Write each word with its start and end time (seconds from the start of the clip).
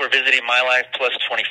for 0.00 0.08
visiting 0.08 0.40
My 0.46 0.62
Life 0.62 0.86
Plus 0.96 1.12
25. 1.28 1.44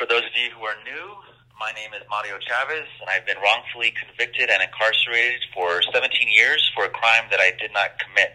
For 0.00 0.06
those 0.06 0.24
of 0.24 0.32
you 0.32 0.48
who 0.56 0.64
are 0.64 0.80
new, 0.88 1.20
my 1.60 1.70
name 1.72 1.92
is 1.92 2.00
Mario 2.08 2.40
Chavez, 2.40 2.88
and 2.98 3.10
I've 3.10 3.26
been 3.26 3.36
wrongfully 3.44 3.92
convicted 3.92 4.48
and 4.48 4.62
incarcerated 4.62 5.44
for 5.52 5.82
17 5.92 6.08
years 6.32 6.64
for 6.74 6.86
a 6.86 6.88
crime 6.88 7.28
that 7.30 7.40
I 7.40 7.52
did 7.60 7.68
not 7.74 8.00
commit. 8.00 8.32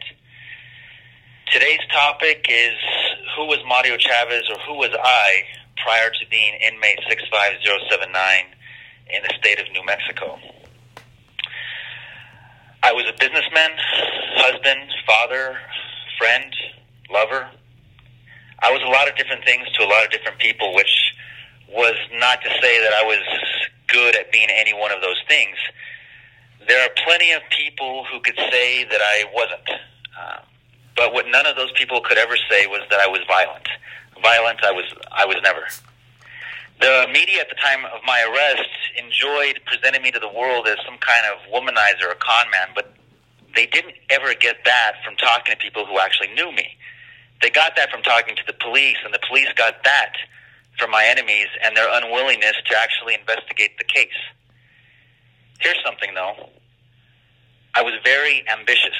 Today's 1.49 1.81
topic 1.91 2.45
is 2.47 2.77
who 3.35 3.49
was 3.49 3.57
Mario 3.65 3.97
Chavez 3.97 4.45
or 4.53 4.61
who 4.69 4.77
was 4.77 4.93
I 4.93 5.41
prior 5.81 6.11
to 6.11 6.29
being 6.29 6.53
inmate 6.61 7.01
65079 7.09 8.13
in 9.17 9.23
the 9.25 9.33
state 9.41 9.57
of 9.57 9.65
New 9.73 9.83
Mexico? 9.83 10.37
I 12.83 12.93
was 12.93 13.09
a 13.09 13.17
businessman, 13.17 13.71
husband, 14.37 14.93
father, 15.09 15.57
friend, 16.19 16.53
lover. 17.09 17.49
I 18.63 18.71
was 18.71 18.81
a 18.81 18.87
lot 18.87 19.09
of 19.09 19.17
different 19.17 19.43
things 19.43 19.67
to 19.75 19.83
a 19.83 19.89
lot 19.91 20.05
of 20.05 20.11
different 20.11 20.39
people, 20.39 20.73
which 20.73 21.13
was 21.67 21.95
not 22.13 22.41
to 22.43 22.49
say 22.61 22.79
that 22.79 22.93
I 22.93 23.03
was 23.03 23.19
good 23.87 24.15
at 24.15 24.31
being 24.31 24.47
any 24.49 24.73
one 24.73 24.91
of 24.91 25.01
those 25.01 25.19
things. 25.27 25.57
There 26.65 26.81
are 26.81 26.89
plenty 27.05 27.31
of 27.33 27.41
people 27.49 28.05
who 28.05 28.21
could 28.21 28.37
say 28.37 28.85
that 28.85 29.01
I 29.01 29.25
wasn't. 29.33 29.69
Uh, 30.17 30.39
but 30.95 31.13
what 31.13 31.25
none 31.27 31.45
of 31.45 31.57
those 31.57 31.73
people 31.73 31.99
could 31.99 32.17
ever 32.17 32.37
say 32.49 32.65
was 32.67 32.81
that 32.89 33.01
I 33.01 33.07
was 33.07 33.19
violent. 33.27 33.67
Violent, 34.21 34.63
I 34.63 34.71
was, 34.71 34.85
I 35.11 35.25
was 35.25 35.35
never. 35.43 35.67
The 36.79 37.07
media 37.11 37.41
at 37.41 37.49
the 37.49 37.55
time 37.55 37.83
of 37.85 37.99
my 38.05 38.23
arrest 38.31 38.69
enjoyed 38.97 39.59
presenting 39.65 40.01
me 40.01 40.11
to 40.11 40.19
the 40.19 40.29
world 40.29 40.67
as 40.67 40.77
some 40.85 40.97
kind 40.99 41.25
of 41.27 41.51
womanizer 41.51 42.09
or 42.09 42.15
con 42.15 42.49
man, 42.49 42.67
but 42.73 42.93
they 43.55 43.65
didn't 43.65 43.95
ever 44.09 44.33
get 44.33 44.63
that 44.63 44.93
from 45.03 45.15
talking 45.17 45.53
to 45.53 45.57
people 45.59 45.85
who 45.85 45.99
actually 45.99 46.33
knew 46.33 46.51
me. 46.53 46.77
They 47.43 47.49
got 47.49 47.75
that 47.75 47.91
from 47.91 48.01
talking 48.03 48.37
to 48.37 48.43
the 48.47 48.53
police, 48.53 48.95
and 49.03 49.13
the 49.13 49.19
police 49.27 49.49
got 49.57 49.83
that 49.83 50.13
from 50.79 50.91
my 50.91 51.03
enemies 51.03 51.47
and 51.61 51.75
their 51.75 51.91
unwillingness 51.91 52.55
to 52.71 52.79
actually 52.79 53.15
investigate 53.15 53.77
the 53.77 53.83
case. 53.83 54.15
Here's 55.59 55.77
something, 55.85 56.13
though. 56.15 56.49
I 57.75 57.81
was 57.81 57.95
very 58.01 58.45
ambitious. 58.47 58.95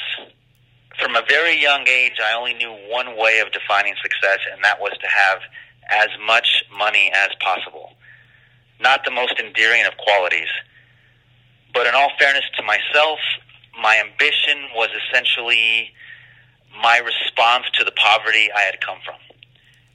From 1.00 1.16
a 1.16 1.22
very 1.30 1.56
young 1.56 1.88
age, 1.88 2.20
I 2.22 2.36
only 2.36 2.54
knew 2.54 2.76
one 2.90 3.18
way 3.18 3.40
of 3.40 3.50
defining 3.54 3.94
success, 4.04 4.40
and 4.52 4.62
that 4.62 4.82
was 4.82 4.92
to 5.00 5.08
have 5.08 5.40
as 5.90 6.10
much 6.28 6.66
money 6.78 7.14
as 7.16 7.30
possible. 7.40 7.94
Not 8.82 9.06
the 9.06 9.12
most 9.12 9.40
endearing 9.40 9.86
of 9.86 9.94
qualities. 9.96 10.52
But 11.74 11.88
in 11.88 11.96
all 11.96 12.12
fairness 12.20 12.44
to 12.58 12.64
myself, 12.64 13.20
my 13.82 14.04
ambition 14.04 14.68
was 14.76 14.90
essentially 15.08 15.94
my 16.82 16.98
response 16.98 17.66
to 17.78 17.84
the 17.84 17.92
poverty 17.92 18.50
I 18.56 18.62
had 18.62 18.82
come 18.82 18.98
from. 19.06 19.16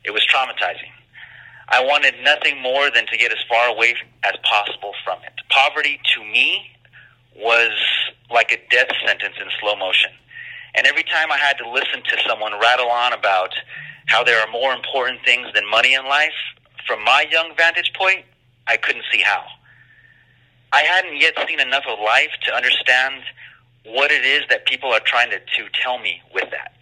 It 0.05 0.13
was 0.13 0.27
traumatizing. 0.27 0.93
I 1.69 1.85
wanted 1.85 2.15
nothing 2.23 2.61
more 2.63 2.91
than 2.91 3.07
to 3.07 3.17
get 3.17 3.31
as 3.31 3.39
far 3.49 3.69
away 3.69 3.95
as 4.25 4.35
possible 4.43 4.93
from 5.05 5.19
it. 5.23 5.33
Poverty 5.51 6.01
to 6.15 6.25
me 6.25 6.71
was 7.37 7.73
like 8.31 8.53
a 8.53 8.59
death 8.71 8.89
sentence 9.07 9.35
in 9.41 9.47
slow 9.61 9.77
motion. 9.77 10.11
And 10.75 10.87
every 10.87 11.03
time 11.03 11.31
I 11.31 11.39
had 11.39 11.59
to 11.59 11.71
listen 11.71 12.03
to 12.03 12.17
someone 12.27 12.53
rattle 12.61 12.89
on 12.89 13.13
about 13.13 13.53
how 14.07 14.25
there 14.25 14.41
are 14.41 14.51
more 14.51 14.73
important 14.73 15.21
things 15.25 15.49
than 15.55 15.69
money 15.69 15.95
in 15.95 16.07
life, 16.07 16.33
from 16.87 17.05
my 17.05 17.27
young 17.31 17.53
vantage 17.57 17.93
point, 17.95 18.25
I 18.67 18.77
couldn't 18.77 19.05
see 19.13 19.21
how. 19.21 19.45
I 20.73 20.83
hadn't 20.83 21.17
yet 21.17 21.35
seen 21.47 21.61
enough 21.61 21.85
of 21.89 21.99
life 21.99 22.31
to 22.47 22.55
understand 22.55 23.23
what 23.89 24.11
it 24.11 24.25
is 24.25 24.43
that 24.51 24.67
people 24.67 24.93
are 24.93 25.01
trying 25.01 25.31
to, 25.31 25.39
to 25.39 25.69
tell 25.83 25.99
me 25.99 26.21
with 26.33 26.51
that. 26.51 26.75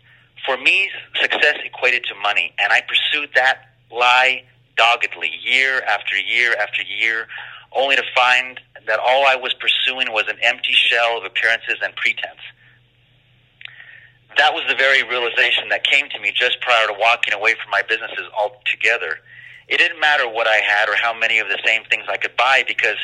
For 0.45 0.57
me, 0.57 0.91
success 1.21 1.57
equated 1.65 2.05
to 2.05 2.15
money, 2.15 2.53
and 2.59 2.73
I 2.73 2.83
pursued 2.83 3.31
that 3.35 3.71
lie 3.91 4.45
doggedly 4.77 5.31
year 5.43 5.83
after 5.83 6.17
year 6.17 6.55
after 6.61 6.83
year, 6.83 7.27
only 7.73 7.97
to 7.97 8.03
find 8.15 8.61
that 8.87 9.01
all 9.01 9.27
I 9.27 9.37
was 9.37 9.55
pursuing 9.55 10.13
was 10.13 10.25
an 10.29 10.37
empty 10.43 10.73
shell 10.73 11.19
of 11.19 11.25
appearances 11.25 11.77
and 11.83 11.95
pretense. 11.97 12.41
That 14.37 14.53
was 14.53 14.65
the 14.69 14.77
very 14.77 15.03
realization 15.03 15.69
that 15.71 15.85
came 15.85 16.09
to 16.11 16.21
me 16.21 16.31
just 16.35 16.61
prior 16.61 16.87
to 16.87 16.95
walking 16.99 17.33
away 17.33 17.55
from 17.55 17.71
my 17.71 17.83
businesses 17.83 18.27
altogether. 18.37 19.19
It 19.69 19.79
didn't 19.79 19.99
matter 19.99 20.29
what 20.29 20.47
I 20.47 20.57
had 20.57 20.89
or 20.89 20.95
how 20.95 21.19
many 21.19 21.39
of 21.39 21.49
the 21.49 21.59
same 21.65 21.83
things 21.85 22.05
I 22.09 22.17
could 22.19 22.37
buy 22.37 22.63
because 22.69 22.97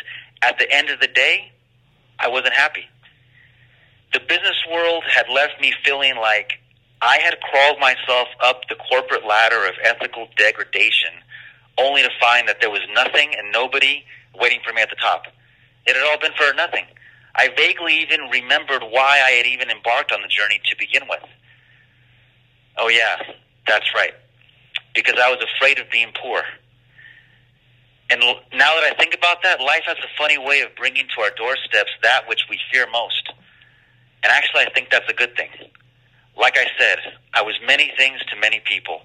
at 0.43 0.59
the 0.59 0.71
end 0.71 0.91
of 0.91 1.01
the 1.01 1.09
day, 1.09 1.51
I 2.19 2.29
wasn't 2.29 2.53
happy. 2.53 2.87
The 4.13 4.21
business 4.21 4.57
world 4.71 5.05
had 5.09 5.29
left 5.29 5.61
me 5.61 5.73
feeling 5.85 6.17
like 6.17 6.61
I 7.01 7.19
had 7.19 7.41
crawled 7.41 7.81
myself 7.81 8.29
up 8.41 8.63
the 8.69 8.77
corporate 8.77 9.27
ladder 9.27 9.67
of 9.67 9.75
ethical 9.83 10.29
degradation 10.37 11.11
only 11.79 12.03
to 12.03 12.11
find 12.21 12.47
that 12.49 12.61
there 12.61 12.71
was 12.71 12.83
nothing 12.95 13.35
and 13.37 13.51
nobody 13.53 14.05
waiting 14.39 14.61
for 14.67 14.73
me 14.73 14.83
at 14.83 14.91
the 14.91 14.97
top. 14.97 15.25
It 15.87 15.97
had 15.97 16.05
all 16.05 16.19
been 16.19 16.33
for 16.37 16.55
nothing. 16.55 16.85
I 17.35 17.49
vaguely 17.57 18.01
even 18.01 18.29
remembered 18.31 18.83
why 18.83 19.21
I 19.25 19.31
had 19.31 19.47
even 19.47 19.71
embarked 19.71 20.13
on 20.13 20.21
the 20.21 20.29
journey 20.29 20.61
to 20.69 20.77
begin 20.79 21.03
with. 21.09 21.25
Oh, 22.77 22.89
yeah, 22.89 23.17
that's 23.67 23.95
right. 23.95 24.13
Because 24.95 25.15
I 25.21 25.31
was 25.31 25.43
afraid 25.57 25.79
of 25.79 25.91
being 25.91 26.13
poor. 26.21 26.43
And 28.11 28.21
now 28.21 28.75
that 28.75 28.85
I 28.85 28.95
think 28.99 29.15
about 29.15 29.43
that, 29.43 29.61
life 29.61 29.83
has 29.87 29.97
a 29.99 30.19
funny 30.19 30.37
way 30.37 30.61
of 30.61 30.69
bringing 30.77 31.07
to 31.17 31.23
our 31.23 31.31
doorsteps 31.31 31.91
that 32.03 32.29
which 32.29 32.45
we 32.51 32.59
fear 32.71 32.87
most. 32.93 33.33
And 34.23 34.31
actually, 34.31 34.63
I 34.63 34.71
think 34.71 34.91
that's 34.91 35.09
a 35.09 35.15
good 35.15 35.37
thing. 35.37 35.51
Like 36.37 36.57
I 36.57 36.67
said, 36.79 36.99
I 37.35 37.43
was 37.43 37.55
many 37.67 37.93
things 37.97 38.21
to 38.31 38.37
many 38.41 38.61
people, 38.65 39.03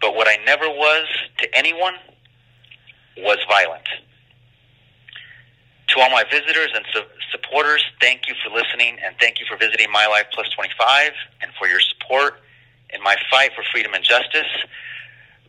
but 0.00 0.14
what 0.14 0.28
I 0.28 0.36
never 0.44 0.68
was 0.68 1.06
to 1.38 1.54
anyone 1.56 1.94
was 3.16 3.38
violent. 3.48 3.86
To 5.88 6.00
all 6.00 6.10
my 6.10 6.24
visitors 6.30 6.70
and 6.74 6.84
su- 6.92 7.02
supporters, 7.30 7.84
thank 8.00 8.28
you 8.28 8.34
for 8.42 8.54
listening 8.54 8.98
and 9.04 9.14
thank 9.20 9.40
you 9.40 9.46
for 9.48 9.56
visiting 9.56 9.90
My 9.90 10.06
Life 10.06 10.26
Plus 10.32 10.48
25 10.54 11.12
and 11.42 11.50
for 11.58 11.66
your 11.66 11.80
support 11.80 12.40
in 12.90 13.02
my 13.02 13.16
fight 13.30 13.50
for 13.54 13.64
freedom 13.72 13.92
and 13.94 14.04
justice. 14.04 14.48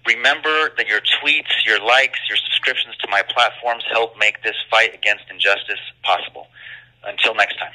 Remember 0.06 0.72
that 0.76 0.88
your 0.88 1.00
tweets, 1.00 1.64
your 1.66 1.80
likes, 1.80 2.20
your 2.28 2.38
subscriptions 2.38 2.96
to 2.98 3.08
my 3.10 3.22
platforms 3.22 3.84
help 3.92 4.18
make 4.18 4.44
this 4.44 4.56
fight 4.70 4.94
against 4.94 5.24
injustice 5.32 5.80
possible. 6.04 6.48
Until 7.06 7.36
next 7.36 7.58
time. 7.58 7.72